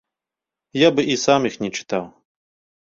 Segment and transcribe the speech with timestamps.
[0.87, 2.11] Я б і сам іх не чытаў.